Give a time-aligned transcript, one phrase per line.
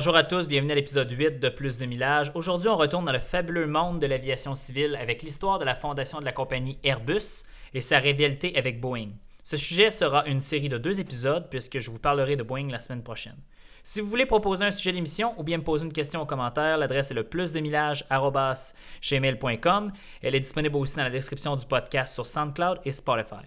[0.00, 2.32] Bonjour à tous, bienvenue à l'épisode 8 de Plus de Millage.
[2.34, 6.20] Aujourd'hui, on retourne dans le fabuleux monde de l'aviation civile avec l'histoire de la fondation
[6.20, 7.44] de la compagnie Airbus
[7.74, 9.10] et sa rivalité avec Boeing.
[9.42, 12.78] Ce sujet sera une série de deux épisodes puisque je vous parlerai de Boeing la
[12.78, 13.36] semaine prochaine.
[13.82, 16.78] Si vous voulez proposer un sujet d'émission ou bien me poser une question en commentaire,
[16.78, 19.92] l'adresse est le plusdemillage.gmail.com.
[20.22, 23.44] Elle est disponible aussi dans la description du podcast sur SoundCloud et Spotify.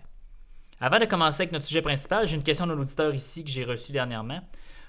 [0.86, 3.64] Avant de commencer avec notre sujet principal, j'ai une question d'un auditeur ici que j'ai
[3.64, 4.42] reçue dernièrement.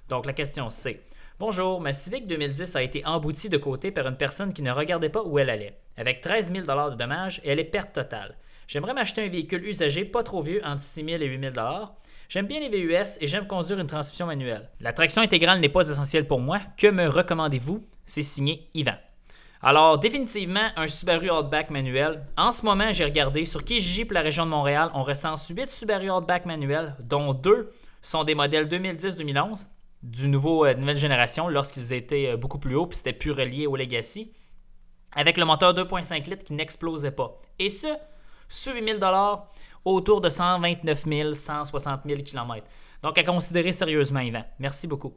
[0.08, 1.04] Donc la question c'est
[1.38, 5.08] Bonjour, ma Civic 2010 a été emboutie de côté par une personne qui ne regardait
[5.08, 5.78] pas où elle allait.
[5.96, 8.34] Avec 13 000 de dommages, elle est perte totale.
[8.66, 11.66] J'aimerais m'acheter un véhicule usagé pas trop vieux entre 6 000 et 8 000
[12.28, 14.68] J'aime bien les VUS et j'aime conduire une transmission manuelle.
[14.80, 16.58] La traction intégrale n'est pas essentielle pour moi.
[16.76, 17.86] Que me recommandez-vous?
[18.04, 18.96] C'est signé Yvan.
[19.66, 22.26] Alors, définitivement, un Subaru Outback manuel.
[22.36, 25.72] En ce moment, j'ai regardé sur Kijiji pour la région de Montréal, on recense 8
[25.72, 27.72] Subaru Outback manuels, dont 2
[28.02, 29.64] sont des modèles 2010-2011
[30.02, 33.66] du nouveau, euh, nouvelle génération lorsqu'ils étaient euh, beaucoup plus hauts, puis c'était plus relié
[33.66, 34.34] au Legacy,
[35.16, 37.40] avec le moteur 2.5 litres qui n'explosait pas.
[37.58, 37.88] Et ce,
[38.50, 39.50] sur 8000 dollars,
[39.86, 42.66] autour de 129 000, 160 000 km.
[43.02, 44.44] Donc à considérer sérieusement, Yvan.
[44.58, 45.14] Merci beaucoup.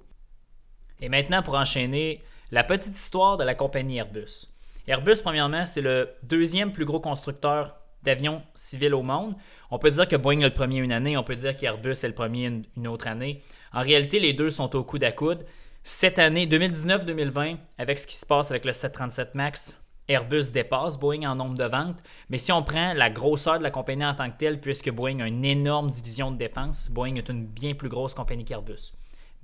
[1.02, 4.48] Et maintenant, pour enchaîner, la petite histoire de la compagnie Airbus.
[4.88, 9.36] Airbus, premièrement, c'est le deuxième plus gros constructeur d'avions civils au monde.
[9.70, 12.08] On peut dire que Boeing est le premier une année, on peut dire qu'Airbus est
[12.08, 13.44] le premier une autre année.
[13.74, 15.46] En réalité, les deux sont au coude à coude.
[15.84, 21.30] Cette année, 2019-2020, avec ce qui se passe avec le 737 MAX, Airbus dépasse Boeing
[21.30, 22.02] en nombre de ventes.
[22.30, 25.20] Mais si on prend la grosseur de la compagnie en tant que telle, puisque Boeing
[25.20, 28.94] a une énorme division de défense, Boeing est une bien plus grosse compagnie qu'Airbus.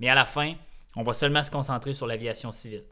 [0.00, 0.54] Mais à la fin,
[0.96, 2.84] on va seulement se concentrer sur l'aviation civile.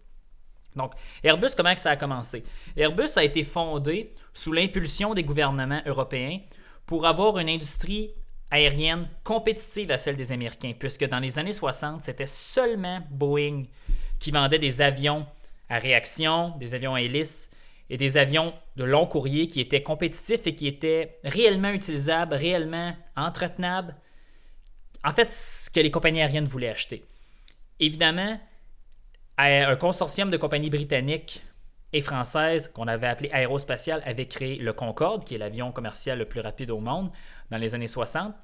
[0.76, 0.92] Donc,
[1.22, 2.44] Airbus, comment ça a commencé?
[2.76, 6.40] Airbus a été fondé sous l'impulsion des gouvernements européens
[6.86, 8.12] pour avoir une industrie
[8.50, 13.64] aérienne compétitive à celle des Américains, puisque dans les années 60, c'était seulement Boeing
[14.18, 15.26] qui vendait des avions
[15.68, 17.50] à réaction, des avions à hélice
[17.88, 22.94] et des avions de long courrier qui étaient compétitifs et qui étaient réellement utilisables, réellement
[23.16, 23.96] entretenables.
[25.04, 27.04] En fait, ce que les compagnies aériennes voulaient acheter.
[27.80, 28.38] Évidemment,
[29.42, 31.42] un consortium de compagnies britanniques
[31.92, 36.24] et françaises qu'on avait appelé Aérospatial avait créé le Concorde, qui est l'avion commercial le
[36.24, 37.10] plus rapide au monde
[37.50, 38.34] dans les années 60.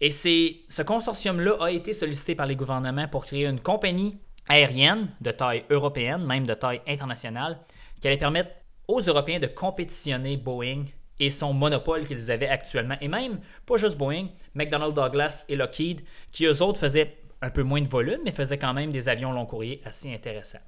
[0.00, 5.30] Et ce consortium-là a été sollicité par les gouvernements pour créer une compagnie aérienne de
[5.30, 7.60] taille européenne, même de taille internationale,
[8.00, 8.50] qui allait permettre
[8.88, 10.84] aux Européens de compétitionner Boeing
[11.20, 12.96] et son monopole qu'ils avaient actuellement.
[13.00, 16.00] Et même, pas juste Boeing, McDonnell Douglas et Lockheed,
[16.32, 19.32] qui eux autres faisaient un peu moins de volume, mais faisaient quand même des avions
[19.32, 20.60] long courrier assez intéressants.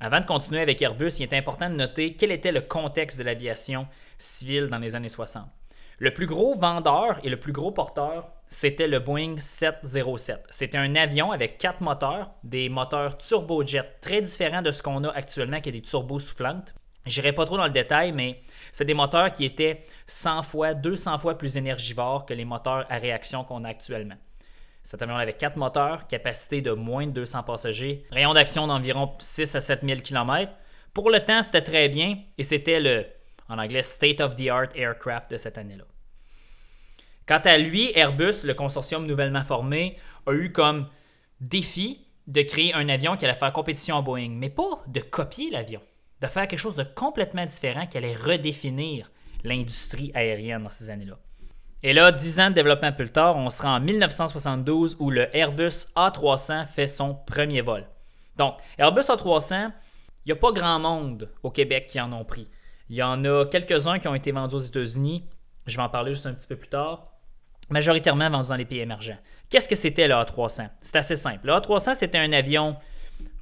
[0.00, 3.22] Avant de continuer avec Airbus, il est important de noter quel était le contexte de
[3.22, 3.86] l'aviation
[4.18, 5.44] civile dans les années 60.
[5.98, 10.44] Le plus gros vendeur et le plus gros porteur, c'était le Boeing 707.
[10.50, 15.10] C'était un avion avec quatre moteurs, des moteurs turbojet très différents de ce qu'on a
[15.10, 16.74] actuellement, qui est des turbos soufflantes.
[17.06, 18.42] J'irai pas trop dans le détail, mais
[18.72, 22.96] c'est des moteurs qui étaient 100 fois, 200 fois plus énergivores que les moteurs à
[22.96, 24.16] réaction qu'on a actuellement.
[24.82, 29.54] Cet avion avait quatre moteurs, capacité de moins de 200 passagers, rayon d'action d'environ 6
[29.54, 30.52] à 7 000 km.
[30.92, 33.06] Pour le temps, c'était très bien et c'était le,
[33.48, 35.84] en anglais, state of the art aircraft de cette année-là.
[37.26, 40.88] Quant à lui, Airbus, le consortium nouvellement formé, a eu comme
[41.40, 45.50] défi de créer un avion qui allait faire compétition à Boeing, mais pas de copier
[45.50, 45.80] l'avion,
[46.20, 49.10] de faire quelque chose de complètement différent qui allait redéfinir
[49.44, 51.18] l'industrie aérienne dans ces années-là.
[51.84, 55.88] Et là, dix ans de développement plus tard, on sera en 1972 où le Airbus
[55.96, 57.84] A300 fait son premier vol.
[58.36, 59.72] Donc, Airbus A300,
[60.24, 62.48] il n'y a pas grand monde au Québec qui en ont pris.
[62.88, 65.24] Il y en a quelques-uns qui ont été vendus aux États-Unis.
[65.66, 67.08] Je vais en parler juste un petit peu plus tard.
[67.68, 69.18] Majoritairement vendus dans les pays émergents.
[69.50, 70.68] Qu'est-ce que c'était le A300?
[70.80, 71.46] C'est assez simple.
[71.46, 72.76] Le A300, c'était un avion,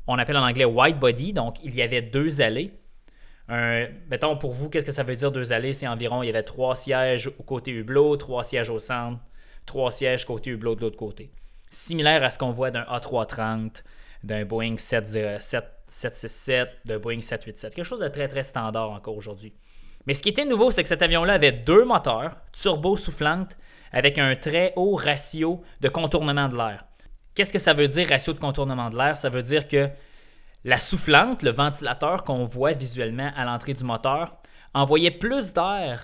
[0.07, 2.72] on appelle en anglais white body, donc il y avait deux allées.
[3.50, 5.72] Un, mettons pour vous, qu'est-ce que ça veut dire deux allées?
[5.72, 9.21] C'est environ, il y avait trois sièges au côté hublot, trois sièges au centre,
[9.66, 11.33] trois sièges côté hublot de l'autre côté.
[11.69, 13.83] Similaire à ce qu'on voit d'un A330,
[14.22, 17.74] d'un Boeing 767, d'un Boeing 787.
[17.74, 19.53] Quelque chose de très très standard encore aujourd'hui.
[20.07, 23.57] Mais ce qui était nouveau, c'est que cet avion-là avait deux moteurs turbo soufflantes
[23.92, 26.84] avec un très haut ratio de contournement de l'air.
[27.34, 29.16] Qu'est-ce que ça veut dire ratio de contournement de l'air?
[29.16, 29.89] Ça veut dire que
[30.65, 34.36] la soufflante, le ventilateur qu'on voit visuellement à l'entrée du moteur,
[34.74, 36.03] envoyait plus d'air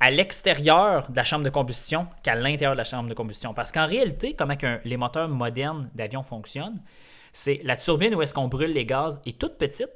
[0.00, 3.54] à l'extérieur de la chambre de combustion qu'à l'intérieur de la chambre de combustion.
[3.54, 6.82] Parce qu'en réalité, comment les moteurs modernes d'avion fonctionnent,
[7.32, 9.92] c'est la turbine où est-ce qu'on brûle les gaz est toute petite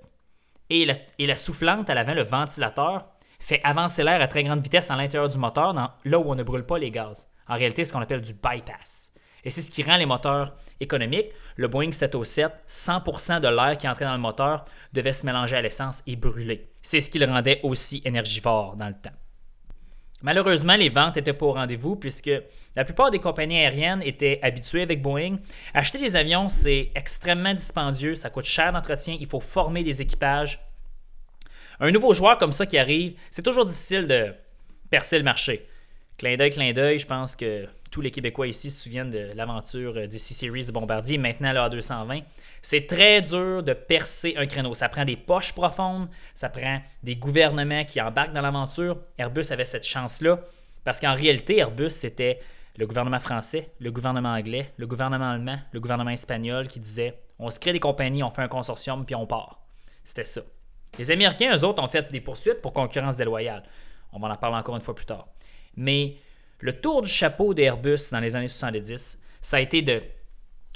[0.70, 0.86] et
[1.18, 3.06] la, soufflante à l'avant, le ventilateur,
[3.38, 6.42] fait avancer l'air à très grande vitesse à l'intérieur du moteur, là où on ne
[6.42, 7.28] brûle pas les gaz.
[7.48, 9.12] En réalité, c'est ce qu'on appelle du bypass.
[9.46, 11.28] Et c'est ce qui rend les moteurs économiques.
[11.54, 15.62] Le Boeing 707, 100% de l'air qui entrait dans le moteur devait se mélanger à
[15.62, 16.68] l'essence et brûler.
[16.82, 19.14] C'est ce qui le rendait aussi énergivore dans le temps.
[20.22, 22.30] Malheureusement, les ventes n'étaient pas au rendez-vous puisque
[22.74, 25.36] la plupart des compagnies aériennes étaient habituées avec Boeing.
[25.74, 30.58] Acheter des avions, c'est extrêmement dispendieux, ça coûte cher d'entretien, il faut former des équipages.
[31.78, 34.34] Un nouveau joueur comme ça qui arrive, c'est toujours difficile de
[34.90, 35.68] percer le marché.
[36.18, 39.94] Clin d'œil, clin d'œil, je pense que tous les Québécois ici se souviennent de l'aventure
[39.94, 42.22] DC Series de Bombardier, maintenant le A220.
[42.62, 44.74] C'est très dur de percer un créneau.
[44.74, 48.98] Ça prend des poches profondes, ça prend des gouvernements qui embarquent dans l'aventure.
[49.18, 50.40] Airbus avait cette chance-là,
[50.84, 52.38] parce qu'en réalité, Airbus, c'était
[52.76, 57.50] le gouvernement français, le gouvernement anglais, le gouvernement allemand, le gouvernement espagnol qui disait on
[57.50, 59.60] se crée des compagnies, on fait un consortium, puis on part.
[60.04, 60.40] C'était ça.
[60.98, 63.62] Les Américains, eux autres, ont fait des poursuites pour concurrence déloyale.
[64.12, 65.28] On va en parler encore une fois plus tard.
[65.76, 66.16] Mais
[66.60, 70.02] le tour du chapeau d'Airbus dans les années 70, ça a été de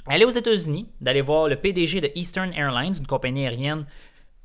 [0.05, 3.85] aller aux États-Unis, d'aller voir le PDG de Eastern Airlines, une compagnie aérienne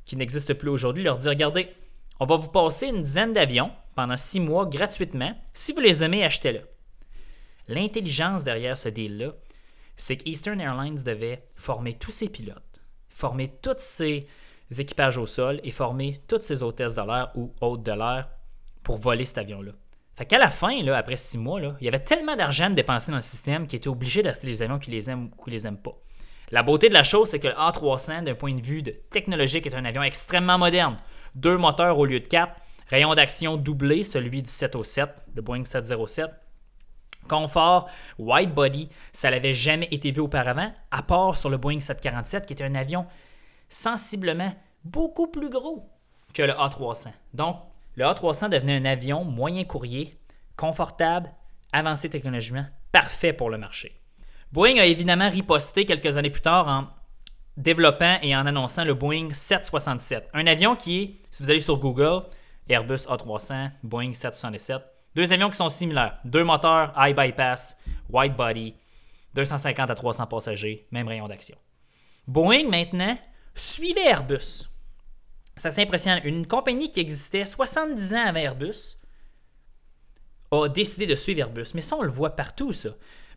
[0.05, 1.69] qui n'existe plus aujourd'hui, leur dire regardez,
[2.19, 5.37] on va vous passer une dizaine d'avions pendant six mois gratuitement.
[5.53, 6.61] Si vous les aimez, achetez-le.
[7.67, 9.33] L'intelligence derrière ce deal-là,
[9.95, 14.27] c'est que Eastern Airlines devait former tous ses pilotes, former tous ses
[14.77, 18.29] équipages au sol et former toutes ses hôtesses de l'air ou hôtes de l'air
[18.83, 19.71] pour voler cet avion-là.
[20.17, 23.17] Fait qu'à la fin, là, après six mois, il y avait tellement d'argent dépensé dans
[23.17, 25.77] le système qu'il était obligé d'acheter les avions qui les aiment ou qui les aiment
[25.77, 25.95] pas.
[26.49, 28.81] La beauté de la chose, c'est que le A300, d'un point de vue
[29.11, 30.97] technologique, est un avion extrêmement moderne.
[31.35, 32.55] Deux moteurs au lieu de quatre,
[32.87, 36.31] rayon d'action doublé, celui du 707, le Boeing 707.
[37.29, 37.87] Confort,
[38.17, 42.53] white body, ça n'avait jamais été vu auparavant, à part sur le Boeing 747, qui
[42.53, 43.05] était un avion
[43.69, 45.87] sensiblement beaucoup plus gros
[46.33, 47.09] que le A300.
[47.35, 47.57] Donc,
[47.97, 50.17] le A300 devenait un avion moyen courrier,
[50.55, 51.31] confortable,
[51.73, 53.99] avancé technologiquement, parfait pour le marché.
[54.51, 56.87] Boeing a évidemment riposté quelques années plus tard en
[57.57, 61.79] développant et en annonçant le Boeing 767, un avion qui est, si vous allez sur
[61.79, 62.21] Google,
[62.69, 64.77] Airbus A300, Boeing 767,
[65.15, 67.77] deux avions qui sont similaires, deux moteurs high bypass,
[68.09, 68.75] wide body,
[69.33, 71.57] 250 à 300 passagers, même rayon d'action.
[72.27, 73.17] Boeing maintenant
[73.55, 74.67] suivait Airbus
[75.57, 76.21] ça c'est impressionnant.
[76.23, 78.97] Une compagnie qui existait 70 ans avant Airbus
[80.51, 81.71] a décidé de suivre Airbus.
[81.73, 82.89] Mais ça, on le voit partout, ça.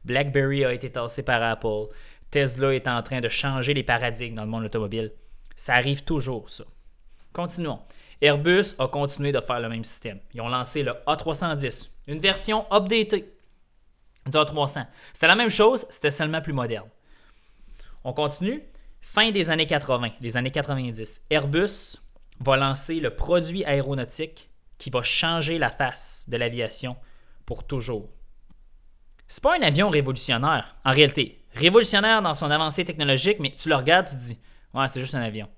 [0.05, 1.87] BlackBerry a été tassé par Apple.
[2.31, 5.13] Tesla est en train de changer les paradigmes dans le monde automobile.
[5.57, 6.65] Ça arrive toujours, ça.
[7.33, 7.81] Continuons.
[8.21, 10.21] Airbus a continué de faire le même système.
[10.35, 13.33] Ils ont lancé le A310, une version updatée
[14.27, 14.87] du A300.
[15.13, 16.89] C'était la même chose, c'était seulement plus moderne.
[18.05, 18.63] On continue.
[19.01, 21.23] Fin des années 80, les années 90.
[21.31, 21.97] Airbus
[22.41, 26.97] va lancer le produit aéronautique qui va changer la face de l'aviation
[27.47, 28.09] pour toujours.
[29.29, 31.45] C'est pas un avion révolutionnaire, en réalité.
[31.55, 34.39] Révolutionnaire dans son avancée technologique, mais tu le regardes, tu te dis,
[34.75, 35.49] ouais, c'est juste un avion.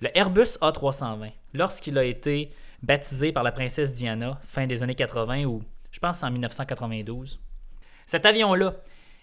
[0.00, 2.50] Le Airbus A320, lorsqu'il a été
[2.82, 7.40] baptisé par la princesse Diana fin des années 80 ou je pense en 1992,
[8.06, 8.74] cet avion-là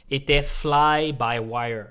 [0.09, 1.87] était fly by wire.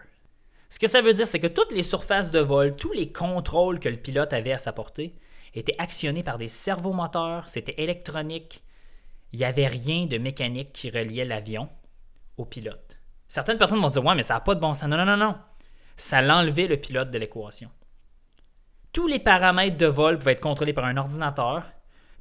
[0.70, 3.80] Ce que ça veut dire, c'est que toutes les surfaces de vol, tous les contrôles
[3.80, 5.16] que le pilote avait à sa portée
[5.52, 8.62] étaient actionnés par des servomoteurs, c'était électronique.
[9.32, 11.68] Il n'y avait rien de mécanique qui reliait l'avion
[12.36, 13.00] au pilote.
[13.26, 14.88] Certaines personnes vont dire Ouais, mais ça n'a pas de bon sens.
[14.88, 15.36] Non, non, non, non.
[15.96, 17.70] Ça l'enlevait le pilote de l'équation.
[18.92, 21.64] Tous les paramètres de vol pouvaient être contrôlés par un ordinateur,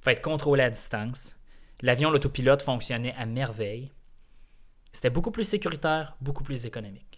[0.01, 1.35] pouvaient être contrôlés à distance.
[1.81, 3.91] L'avion, l'autopilote fonctionnait à merveille.
[4.91, 7.08] C'était beaucoup plus sécuritaire, beaucoup plus économique.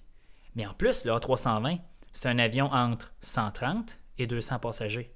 [0.55, 1.79] Mais en plus, le A320,
[2.13, 5.13] c'est un avion entre 130 et 200 passagers.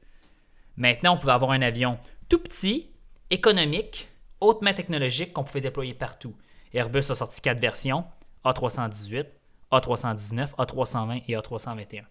[0.77, 1.97] Maintenant, on pouvait avoir un avion
[2.29, 2.91] tout petit,
[3.29, 4.09] économique,
[4.41, 6.35] hautement technologique qu'on pouvait déployer partout.
[6.73, 8.05] Airbus a sorti quatre versions
[8.43, 9.27] A318,
[9.71, 12.03] A319, A320 et A321.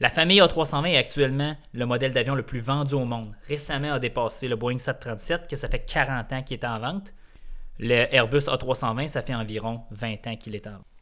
[0.00, 3.34] La famille A320 est actuellement le modèle d'avion le plus vendu au monde.
[3.46, 7.12] Récemment a dépassé le Boeing 737, que ça fait 40 ans qu'il est en vente.
[7.78, 10.93] Le Airbus A320, ça fait environ 20 ans qu'il est en vente.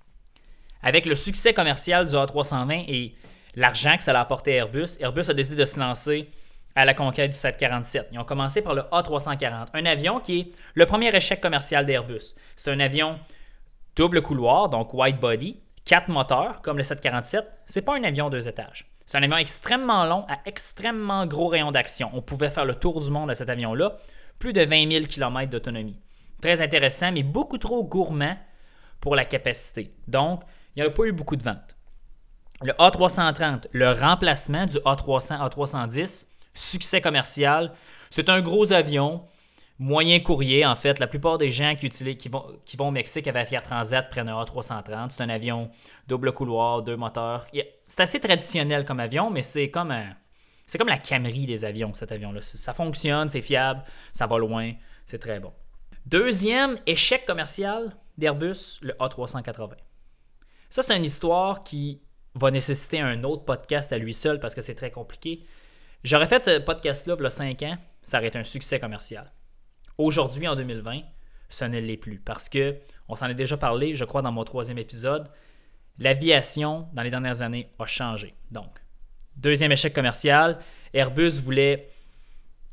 [0.83, 3.15] Avec le succès commercial du A320 et
[3.55, 6.29] l'argent que ça a apporté à Airbus, Airbus a décidé de se lancer
[6.75, 8.09] à la conquête du 747.
[8.13, 12.35] Ils ont commencé par le A340, un avion qui est le premier échec commercial d'Airbus.
[12.57, 13.19] C'est un avion
[13.95, 17.45] double couloir, donc wide body, quatre moteurs comme le 747.
[17.67, 18.91] C'est pas un avion deux étages.
[19.07, 22.11] C'est un avion extrêmement long à extrêmement gros rayon d'action.
[22.15, 23.99] On pouvait faire le tour du monde de cet avion-là,
[24.39, 26.01] plus de 20 000 km d'autonomie.
[26.41, 28.37] Très intéressant, mais beaucoup trop gourmand
[29.01, 29.93] pour la capacité.
[30.09, 30.43] Donc,
[30.77, 31.77] il n'y a pas eu beaucoup de ventes.
[32.63, 37.73] Le A330, le remplacement du A300, A310, succès commercial,
[38.11, 39.25] C'est un gros avion,
[39.79, 40.99] moyen courrier en fait.
[40.99, 44.09] La plupart des gens qui, utilisent, qui, vont, qui vont au Mexique avec Air Transat
[44.09, 45.11] prennent un A330.
[45.11, 45.71] C'est un avion
[46.09, 47.47] double couloir, deux moteurs.
[47.87, 49.95] C'est assez traditionnel comme avion, mais c'est comme
[50.67, 52.41] c'est comme la Camry des avions, cet avion-là.
[52.43, 54.73] Ça fonctionne, c'est fiable, ça va loin,
[55.05, 55.53] c'est très bon.
[56.07, 59.73] Deuxième échec commercial d'Airbus, le A380.
[60.73, 62.01] Ça, c'est une histoire qui
[62.35, 65.45] va nécessiter un autre podcast à lui seul parce que c'est très compliqué.
[66.03, 69.31] J'aurais fait ce podcast-là il y a 5 ans, ça aurait été un succès commercial.
[69.99, 71.03] Aujourd'hui, en 2020,
[71.51, 74.45] ce ne l'est plus parce que, on s'en est déjà parlé, je crois, dans mon
[74.45, 75.29] troisième épisode,
[75.99, 78.35] l'aviation, dans les dernières années, a changé.
[78.51, 78.71] Donc,
[79.37, 80.59] deuxième échec commercial,
[80.95, 81.91] Airbus voulait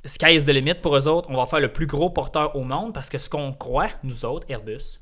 [0.05, 1.29] sky is the limit pour eux autres.
[1.29, 4.23] On va faire le plus gros porteur au monde parce que ce qu'on croit, nous
[4.23, 5.01] autres, Airbus,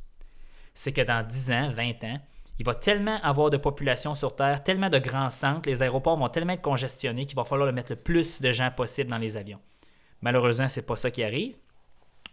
[0.74, 2.20] c'est que dans 10 ans, 20 ans,
[2.60, 6.30] il va tellement avoir de population sur Terre, tellement de grands centres, les aéroports vont
[6.30, 9.60] tellement être congestionnés qu'il va falloir mettre le plus de gens possible dans les avions.
[10.22, 11.56] Malheureusement, ce n'est pas ça qui arrive.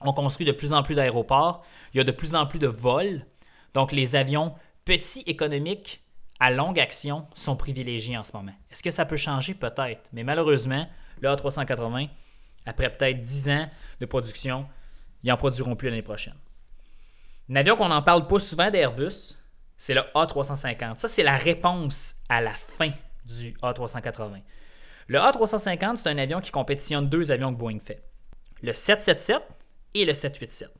[0.00, 2.66] On construit de plus en plus d'aéroports, il y a de plus en plus de
[2.66, 3.26] vols.
[3.74, 4.54] Donc, les avions
[4.84, 6.02] petits économiques
[6.40, 8.52] à longue action sont privilégiés en ce moment.
[8.70, 9.54] Est-ce que ça peut changer?
[9.54, 10.08] Peut-être.
[10.12, 10.86] Mais malheureusement,
[11.20, 12.08] le A380,
[12.66, 13.68] après peut-être 10 ans
[14.00, 14.66] de production,
[15.22, 16.34] ils n'en produiront plus l'année prochaine.
[17.50, 19.36] Un avion qu'on n'en parle pas souvent d'Airbus,
[19.84, 20.96] c'est le A350.
[20.96, 22.90] Ça, c'est la réponse à la fin
[23.26, 24.40] du A380.
[25.08, 28.02] Le A350, c'est un avion qui compétitionne deux avions que Boeing fait.
[28.62, 29.42] Le 777
[29.92, 30.70] et le 787.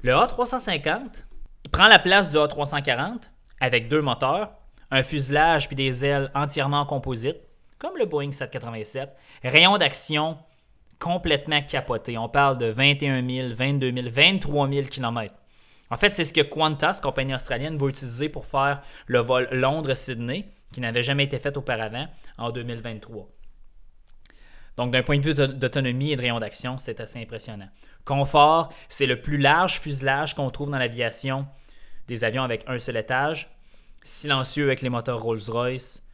[0.00, 1.24] Le A350
[1.70, 3.28] prend la place du A340
[3.60, 4.54] avec deux moteurs,
[4.90, 7.36] un fuselage puis des ailes entièrement en composite,
[7.78, 9.10] comme le Boeing 787,
[9.42, 10.38] rayon d'action
[10.98, 12.16] complètement capoté.
[12.16, 15.34] On parle de 21 000, 22 000, 23 000 km.
[15.90, 20.46] En fait, c'est ce que Qantas, compagnie australienne, va utiliser pour faire le vol Londres-Sydney,
[20.72, 22.06] qui n'avait jamais été fait auparavant,
[22.38, 23.28] en 2023.
[24.76, 27.68] Donc, d'un point de vue d'autonomie et de rayon d'action, c'est assez impressionnant.
[28.04, 31.46] Confort, c'est le plus large fuselage qu'on trouve dans l'aviation
[32.08, 33.50] des avions avec un seul étage.
[34.02, 36.06] Silencieux avec les moteurs Rolls-Royce.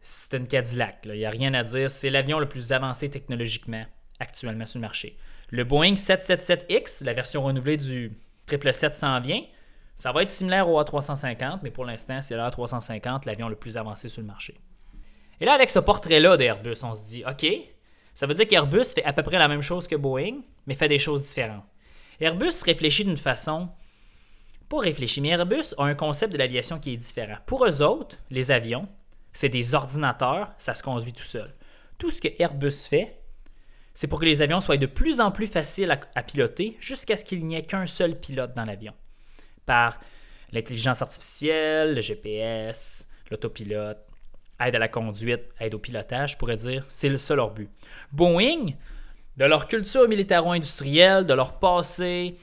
[0.00, 0.98] C'est une Cadillac.
[1.04, 1.90] Il n'y a rien à dire.
[1.90, 3.84] C'est l'avion le plus avancé technologiquement
[4.20, 5.18] actuellement sur le marché.
[5.50, 8.12] Le Boeing 777X, la version renouvelée du
[8.48, 9.42] 777 s'en vient.
[9.96, 13.76] Ça va être similaire au A350, mais pour l'instant, c'est le A350, l'avion le plus
[13.76, 14.60] avancé sur le marché.
[15.40, 17.46] Et là, avec ce portrait-là d'Airbus, on se dit, OK,
[18.14, 20.88] ça veut dire qu'Airbus fait à peu près la même chose que Boeing, mais fait
[20.88, 21.64] des choses différentes.
[22.20, 23.68] Airbus réfléchit d'une façon
[24.68, 27.38] pas réfléchie, mais Airbus a un concept de l'aviation qui est différent.
[27.46, 28.88] Pour eux autres, les avions,
[29.32, 31.54] c'est des ordinateurs, ça se conduit tout seul.
[31.96, 33.17] Tout ce que Airbus fait,
[33.98, 37.24] c'est pour que les avions soient de plus en plus faciles à, piloter jusqu'à ce
[37.24, 38.92] qu'il n'y ait qu'un seul pilote dans l'avion.
[39.66, 39.98] Par
[40.52, 43.98] l'intelligence artificielle, le GPS, l'autopilote,
[44.60, 47.70] aide à la conduite, aide au pilotage, je pourrais dire, c'est ça leur but.
[48.12, 48.66] Boeing,
[49.36, 52.38] de leur culture militaro-industrielle, de leur passé,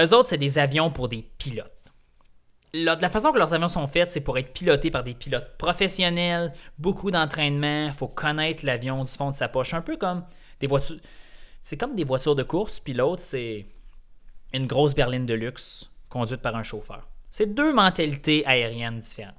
[0.00, 1.83] eux autres, c'est des avions pour des pilotes
[2.74, 6.52] la façon que leurs avions sont faits, c'est pour être pilotés par des pilotes professionnels,
[6.78, 10.24] beaucoup d'entraînement, il faut connaître l'avion du fond de sa poche, un peu comme
[10.58, 10.98] des voitures.
[11.62, 13.66] C'est comme des voitures de course, puis c'est
[14.52, 17.08] une grosse berline de luxe conduite par un chauffeur.
[17.30, 19.34] C'est deux mentalités aériennes différentes.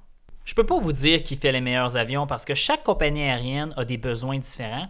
[0.46, 3.74] Je peux pas vous dire qui fait les meilleurs avions parce que chaque compagnie aérienne
[3.78, 4.88] a des besoins différents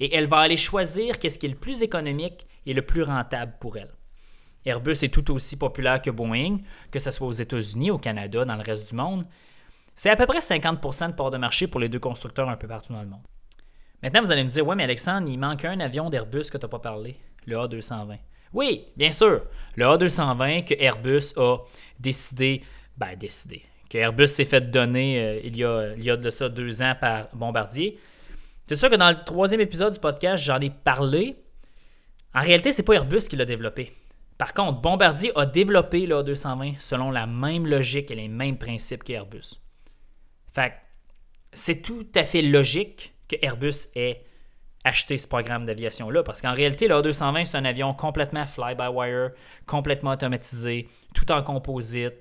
[0.00, 3.54] et elle va aller choisir qu'est-ce qui est le plus économique et le plus rentable
[3.60, 3.90] pour elle.
[4.64, 6.58] Airbus est tout aussi populaire que Boeing,
[6.90, 9.24] que ce soit aux États-Unis, au Canada, dans le reste du monde.
[9.94, 12.68] C'est à peu près 50% de part de marché pour les deux constructeurs un peu
[12.68, 13.22] partout dans le monde.
[14.02, 16.64] Maintenant, vous allez me dire, ouais, mais Alexandre, il manque un avion d'Airbus que tu
[16.64, 18.18] n'as pas parlé, le A220.
[18.52, 19.42] Oui, bien sûr,
[19.76, 21.58] le A220 que Airbus a
[21.98, 22.62] décidé,
[22.96, 26.30] ben décidé, que Airbus s'est fait donner euh, il, y a, il y a de
[26.30, 27.98] ça deux ans par Bombardier.
[28.66, 31.36] C'est sûr que dans le troisième épisode du podcast, j'en ai parlé.
[32.34, 33.92] En réalité, c'est pas Airbus qui l'a développé.
[34.40, 39.60] Par contre, Bombardier a développé l'A220 selon la même logique et les mêmes principes qu'Airbus.
[40.50, 40.72] Fait
[41.52, 44.24] c'est tout à fait logique que Airbus ait
[44.82, 49.32] acheté ce programme d'aviation-là, parce qu'en réalité, l'A220, c'est un avion complètement fly-by-wire,
[49.66, 52.14] complètement automatisé, tout en composite.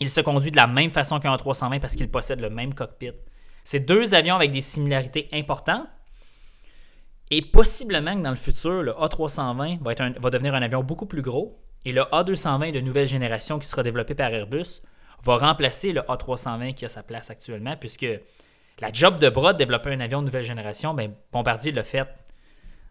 [0.00, 3.12] Il se conduit de la même façon qu'un A320 parce qu'il possède le même cockpit.
[3.64, 5.88] C'est deux avions avec des similarités importantes,
[7.30, 11.60] et possiblement que dans le futur, le A320 va, devenir un avion beaucoup plus gros
[11.84, 14.82] et le A220 de nouvelle génération qui sera développé par Airbus
[15.22, 18.06] va remplacer le A320 qui a sa place actuellement puisque
[18.80, 22.06] la job de bras de développer un avion de nouvelle génération, ben, Bombardier l'a fait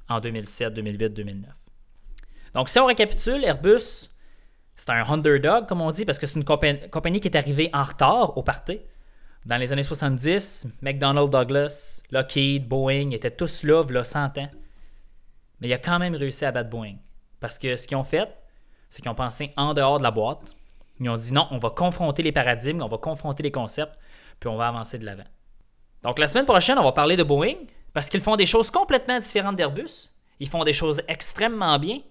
[0.09, 1.51] en 2007, 2008, 2009.
[2.53, 4.09] Donc si on récapitule, Airbus,
[4.75, 7.83] c'est un underdog comme on dit parce que c'est une compagnie qui est arrivée en
[7.83, 8.79] retard au party.
[9.47, 14.49] Dans les années 70, McDonnell Douglas, Lockheed, Boeing étaient tous là, là 100 ans.
[15.61, 16.97] Mais il a quand même réussi à battre Boeing.
[17.39, 18.27] Parce que ce qu'ils ont fait,
[18.89, 20.41] c'est qu'ils ont pensé en dehors de la boîte.
[20.99, 23.97] Ils ont dit non, on va confronter les paradigmes, on va confronter les concepts,
[24.41, 25.23] puis on va avancer de l'avant.
[26.03, 27.55] Donc la semaine prochaine, on va parler de Boeing,
[27.93, 30.09] parce qu'ils font des choses complètement différentes d'Airbus.
[30.41, 32.01] Ils font des choses extrêmement bien.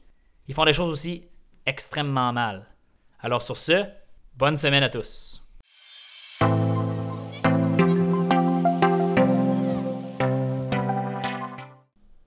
[0.48, 1.28] Ils font des choses aussi
[1.66, 2.64] extrêmement mal.
[3.20, 3.84] Alors sur ce,
[4.38, 5.42] bonne semaine à tous.